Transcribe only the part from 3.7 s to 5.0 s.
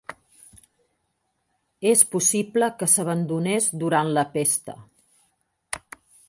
durant la pesta.